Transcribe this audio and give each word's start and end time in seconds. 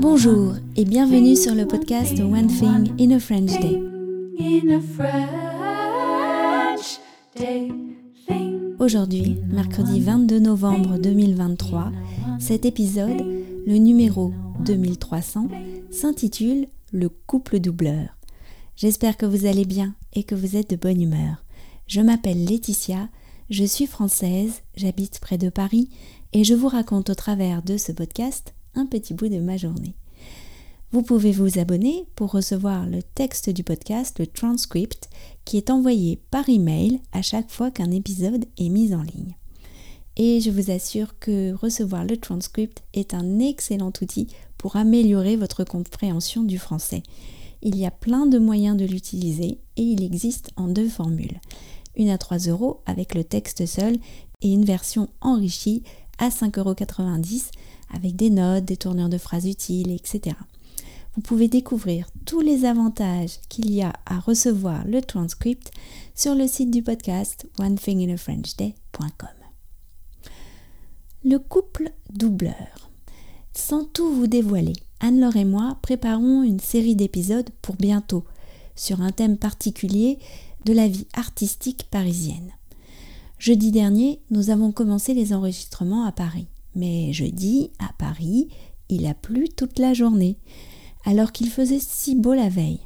Bonjour 0.00 0.54
et 0.76 0.84
bienvenue 0.86 1.36
sur 1.36 1.54
le 1.54 1.66
podcast 1.66 2.18
One 2.18 2.46
Thing 2.46 2.94
in 2.98 3.10
a 3.14 3.20
French 3.20 3.50
Day. 3.60 3.82
Aujourd'hui, 8.78 9.36
mercredi 9.48 10.00
22 10.00 10.38
novembre 10.38 10.98
2023, 10.98 11.92
cet 12.40 12.64
épisode, 12.64 13.22
le 13.66 13.76
numéro 13.76 14.32
2300, 14.64 15.48
s'intitule 15.90 16.68
Le 16.92 17.10
couple 17.10 17.60
doubleur. 17.60 18.16
J'espère 18.76 19.18
que 19.18 19.26
vous 19.26 19.44
allez 19.44 19.66
bien 19.66 19.94
et 20.14 20.22
que 20.24 20.34
vous 20.34 20.56
êtes 20.56 20.70
de 20.70 20.76
bonne 20.76 21.02
humeur. 21.02 21.44
Je 21.86 22.00
m'appelle 22.00 22.46
Laetitia, 22.46 23.08
je 23.50 23.64
suis 23.64 23.86
française, 23.86 24.62
j'habite 24.76 25.20
près 25.20 25.38
de 25.38 25.48
Paris 25.48 25.88
et 26.32 26.44
je 26.44 26.54
vous 26.54 26.68
raconte 26.68 27.08
au 27.08 27.14
travers 27.14 27.62
de 27.62 27.76
ce 27.78 27.92
podcast 27.92 28.54
un 28.74 28.84
petit 28.84 29.14
bout 29.14 29.28
de 29.28 29.38
ma 29.38 29.56
journée. 29.56 29.96
Vous 30.92 31.02
pouvez 31.02 31.32
vous 31.32 31.58
abonner 31.58 32.06
pour 32.14 32.30
recevoir 32.30 32.86
le 32.86 33.02
texte 33.02 33.50
du 33.50 33.64
podcast, 33.64 34.18
le 34.18 34.26
transcript, 34.26 35.08
qui 35.44 35.56
est 35.56 35.70
envoyé 35.70 36.18
par 36.30 36.48
email 36.48 37.00
à 37.12 37.22
chaque 37.22 37.50
fois 37.50 37.70
qu'un 37.70 37.90
épisode 37.90 38.44
est 38.58 38.68
mis 38.68 38.94
en 38.94 39.02
ligne. 39.02 39.36
Et 40.16 40.40
je 40.40 40.50
vous 40.50 40.70
assure 40.70 41.18
que 41.18 41.52
recevoir 41.52 42.04
le 42.04 42.16
transcript 42.16 42.82
est 42.92 43.14
un 43.14 43.38
excellent 43.38 43.92
outil 44.02 44.28
pour 44.58 44.76
améliorer 44.76 45.36
votre 45.36 45.64
compréhension 45.64 46.42
du 46.42 46.58
français. 46.58 47.02
Il 47.62 47.76
y 47.76 47.86
a 47.86 47.90
plein 47.90 48.26
de 48.26 48.38
moyens 48.38 48.76
de 48.76 48.84
l'utiliser 48.84 49.58
et 49.76 49.82
il 49.82 50.02
existe 50.02 50.50
en 50.56 50.68
deux 50.68 50.88
formules. 50.88 51.40
Une 51.98 52.08
à 52.08 52.16
3 52.16 52.38
euros 52.48 52.80
avec 52.86 53.14
le 53.14 53.24
texte 53.24 53.66
seul 53.66 53.96
et 54.40 54.52
une 54.52 54.64
version 54.64 55.08
enrichie 55.20 55.82
à 56.18 56.30
5,90 56.30 56.58
euros 56.60 56.74
avec 57.92 58.16
des 58.16 58.30
notes, 58.30 58.64
des 58.64 58.76
tourneurs 58.76 59.08
de 59.08 59.18
phrases 59.18 59.46
utiles, 59.46 59.90
etc. 59.90 60.36
Vous 61.14 61.22
pouvez 61.22 61.48
découvrir 61.48 62.08
tous 62.26 62.40
les 62.40 62.64
avantages 62.64 63.40
qu'il 63.48 63.72
y 63.72 63.82
a 63.82 63.92
à 64.06 64.20
recevoir 64.20 64.86
le 64.86 65.02
transcript 65.02 65.72
sur 66.14 66.34
le 66.34 66.46
site 66.46 66.70
du 66.70 66.82
podcast 66.82 67.48
onethinginafrenchday.com. 67.58 69.28
Le 71.24 71.38
couple 71.38 71.90
doubleur. 72.10 72.90
Sans 73.52 73.84
tout 73.84 74.14
vous 74.14 74.28
dévoiler, 74.28 74.74
Anne-Laure 75.00 75.36
et 75.36 75.44
moi 75.44 75.78
préparons 75.82 76.44
une 76.44 76.60
série 76.60 76.94
d'épisodes 76.94 77.50
pour 77.62 77.74
bientôt 77.74 78.24
sur 78.78 79.02
un 79.02 79.10
thème 79.10 79.36
particulier 79.36 80.18
de 80.64 80.72
la 80.72 80.88
vie 80.88 81.06
artistique 81.12 81.86
parisienne. 81.90 82.52
Jeudi 83.38 83.70
dernier, 83.70 84.20
nous 84.30 84.50
avons 84.50 84.72
commencé 84.72 85.14
les 85.14 85.32
enregistrements 85.32 86.04
à 86.04 86.12
Paris. 86.12 86.48
Mais 86.74 87.12
jeudi, 87.12 87.70
à 87.78 87.92
Paris, 87.98 88.48
il 88.88 89.06
a 89.06 89.14
plu 89.14 89.48
toute 89.48 89.78
la 89.78 89.94
journée, 89.94 90.36
alors 91.04 91.32
qu'il 91.32 91.50
faisait 91.50 91.80
si 91.80 92.14
beau 92.14 92.34
la 92.34 92.48
veille. 92.48 92.80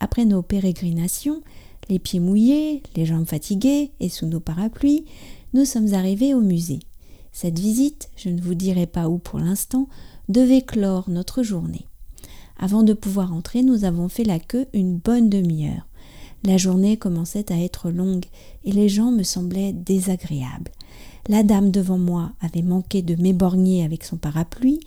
Après 0.00 0.24
nos 0.24 0.42
pérégrinations, 0.42 1.42
les 1.88 1.98
pieds 1.98 2.20
mouillés, 2.20 2.82
les 2.96 3.06
jambes 3.06 3.26
fatiguées 3.26 3.90
et 4.00 4.08
sous 4.08 4.26
nos 4.26 4.40
parapluies, 4.40 5.04
nous 5.52 5.64
sommes 5.64 5.94
arrivés 5.94 6.34
au 6.34 6.40
musée. 6.40 6.80
Cette 7.32 7.58
visite, 7.58 8.10
je 8.16 8.28
ne 8.28 8.40
vous 8.40 8.54
dirai 8.54 8.86
pas 8.86 9.08
où 9.08 9.18
pour 9.18 9.38
l'instant, 9.38 9.88
devait 10.28 10.62
clore 10.62 11.10
notre 11.10 11.42
journée. 11.42 11.86
Avant 12.62 12.82
de 12.82 12.92
pouvoir 12.92 13.32
entrer, 13.32 13.62
nous 13.62 13.84
avons 13.86 14.10
fait 14.10 14.22
la 14.22 14.38
queue 14.38 14.66
une 14.74 14.98
bonne 14.98 15.30
demi-heure. 15.30 15.86
La 16.44 16.58
journée 16.58 16.98
commençait 16.98 17.50
à 17.50 17.58
être 17.58 17.90
longue 17.90 18.26
et 18.64 18.72
les 18.72 18.90
gens 18.90 19.10
me 19.10 19.22
semblaient 19.22 19.72
désagréables. 19.72 20.70
La 21.26 21.42
dame 21.42 21.70
devant 21.70 21.96
moi 21.96 22.32
avait 22.42 22.62
manqué 22.62 23.00
de 23.00 23.20
m'éborgner 23.20 23.82
avec 23.82 24.04
son 24.04 24.18
parapluie, 24.18 24.80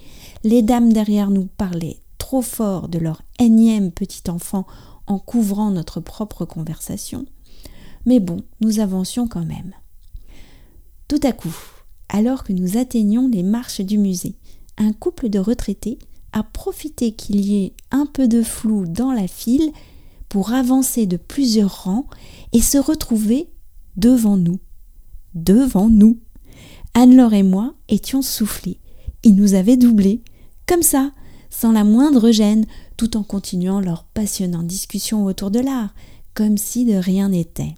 les 0.43 0.61
dames 0.61 0.93
derrière 0.93 1.31
nous 1.31 1.47
parlaient 1.57 1.97
trop 2.19 2.43
fort 2.43 2.89
de 2.89 2.99
leur 2.99 3.23
énième 3.39 3.91
petit 3.91 4.29
enfant 4.29 4.67
en 5.07 5.17
couvrant 5.17 5.71
notre 5.71 5.99
propre 5.99 6.45
conversation. 6.45 7.25
Mais 8.05 8.19
bon, 8.19 8.37
nous 8.61 8.79
avancions 8.81 9.27
quand 9.27 9.45
même. 9.45 9.73
Tout 11.07 11.19
à 11.23 11.31
coup, 11.31 11.55
alors 12.09 12.43
que 12.43 12.53
nous 12.53 12.77
atteignions 12.77 13.27
les 13.27 13.43
marches 13.43 13.81
du 13.81 13.97
musée, 13.97 14.35
un 14.77 14.93
couple 14.93 15.29
de 15.29 15.39
retraités 15.39 15.97
a 16.33 16.43
profité 16.43 17.13
qu'il 17.13 17.39
y 17.39 17.63
ait 17.63 17.73
un 17.91 18.05
peu 18.05 18.27
de 18.27 18.41
flou 18.41 18.85
dans 18.85 19.11
la 19.11 19.27
file 19.27 19.71
pour 20.29 20.51
avancer 20.51 21.05
de 21.05 21.17
plusieurs 21.17 21.83
rangs 21.83 22.07
et 22.51 22.61
se 22.61 22.77
retrouver 22.77 23.49
devant 23.95 24.37
nous. 24.37 24.59
Devant 25.35 25.89
nous. 25.89 26.19
Anne-Laure 26.95 27.33
et 27.33 27.43
moi 27.43 27.75
étions 27.87 28.21
soufflés. 28.21 28.79
Ils 29.23 29.35
nous 29.35 29.53
avaient 29.53 29.77
doublés, 29.77 30.21
comme 30.67 30.81
ça, 30.81 31.11
sans 31.49 31.71
la 31.71 31.83
moindre 31.83 32.31
gêne, 32.31 32.65
tout 32.97 33.15
en 33.15 33.23
continuant 33.23 33.79
leur 33.79 34.03
passionnante 34.05 34.67
discussion 34.67 35.25
autour 35.25 35.51
de 35.51 35.59
l'art, 35.59 35.93
comme 36.33 36.57
si 36.57 36.85
de 36.85 36.95
rien 36.95 37.29
n'était. 37.29 37.75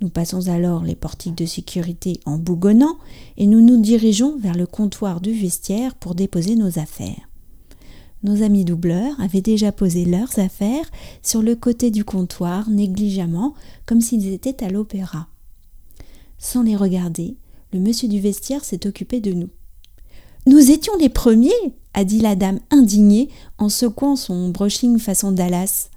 Nous 0.00 0.10
passons 0.10 0.48
alors 0.48 0.82
les 0.82 0.96
portiques 0.96 1.36
de 1.36 1.46
sécurité 1.46 2.20
en 2.24 2.38
bougonnant 2.38 2.98
et 3.36 3.46
nous 3.46 3.60
nous 3.60 3.80
dirigeons 3.80 4.36
vers 4.36 4.54
le 4.54 4.66
comptoir 4.66 5.20
du 5.20 5.32
vestiaire 5.32 5.94
pour 5.94 6.14
déposer 6.14 6.56
nos 6.56 6.78
affaires. 6.78 7.31
Nos 8.22 8.42
amis 8.42 8.64
doubleurs 8.64 9.20
avaient 9.20 9.40
déjà 9.40 9.72
posé 9.72 10.04
leurs 10.04 10.38
affaires 10.38 10.88
sur 11.22 11.42
le 11.42 11.56
côté 11.56 11.90
du 11.90 12.04
comptoir 12.04 12.70
négligemment, 12.70 13.54
comme 13.84 14.00
s'ils 14.00 14.32
étaient 14.32 14.62
à 14.64 14.68
l'opéra. 14.68 15.26
Sans 16.38 16.62
les 16.62 16.76
regarder, 16.76 17.36
le 17.72 17.80
monsieur 17.80 18.08
du 18.08 18.20
vestiaire 18.20 18.64
s'est 18.64 18.86
occupé 18.86 19.20
de 19.20 19.32
nous. 19.32 19.50
Nous 20.46 20.70
étions 20.70 20.96
les 20.98 21.08
premiers, 21.08 21.50
a 21.94 22.04
dit 22.04 22.20
la 22.20 22.36
dame 22.36 22.60
indignée 22.70 23.28
en 23.58 23.68
secouant 23.68 24.16
son 24.16 24.50
brushing 24.50 24.98
façon 24.98 25.32
Dallas. 25.32 25.88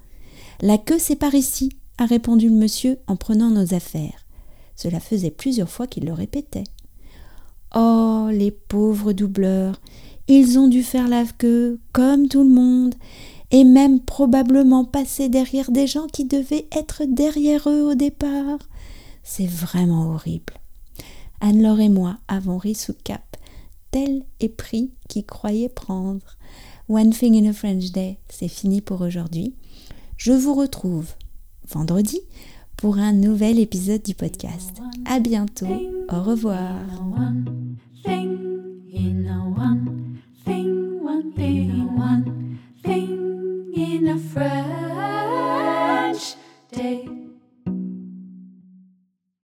La 0.60 0.78
queue 0.78 0.98
c'est 0.98 1.16
par 1.16 1.34
ici, 1.34 1.70
a 1.98 2.06
répondu 2.06 2.48
le 2.48 2.54
monsieur 2.54 2.98
en 3.06 3.16
prenant 3.16 3.50
nos 3.50 3.74
affaires. 3.74 4.24
Cela 4.74 5.00
faisait 5.00 5.30
plusieurs 5.30 5.70
fois 5.70 5.86
qu'il 5.86 6.04
le 6.04 6.12
répétait. 6.12 6.64
Oh, 7.78 8.28
les 8.32 8.52
pauvres 8.52 9.12
doubleurs, 9.12 9.78
ils 10.28 10.58
ont 10.58 10.66
dû 10.66 10.82
faire 10.82 11.08
la 11.08 11.24
queue 11.26 11.78
comme 11.92 12.26
tout 12.26 12.42
le 12.42 12.48
monde 12.48 12.94
et 13.50 13.64
même 13.64 14.00
probablement 14.00 14.86
passer 14.86 15.28
derrière 15.28 15.70
des 15.70 15.86
gens 15.86 16.06
qui 16.06 16.24
devaient 16.24 16.66
être 16.72 17.02
derrière 17.06 17.68
eux 17.68 17.82
au 17.82 17.94
départ. 17.94 18.58
C'est 19.22 19.46
vraiment 19.46 20.14
horrible. 20.14 20.54
Anne-Laure 21.42 21.80
et 21.80 21.90
moi 21.90 22.16
avons 22.28 22.56
ri 22.56 22.74
sous 22.74 22.94
cap, 23.04 23.36
tel 23.90 24.24
est 24.40 24.48
pris 24.48 24.92
qui 25.10 25.24
croyait 25.24 25.68
prendre. 25.68 26.24
One 26.88 27.10
Thing 27.10 27.36
in 27.36 27.50
a 27.50 27.52
French 27.52 27.92
Day, 27.92 28.16
c'est 28.30 28.48
fini 28.48 28.80
pour 28.80 29.02
aujourd'hui. 29.02 29.54
Je 30.16 30.32
vous 30.32 30.54
retrouve 30.54 31.10
vendredi 31.68 32.20
pour 32.76 32.98
un 32.98 33.12
nouvel 33.12 33.58
épisode 33.58 34.02
du 34.02 34.14
podcast. 34.14 34.80
À 35.04 35.18
bientôt. 35.18 35.66
Au 36.10 36.22
revoir. 36.22 36.74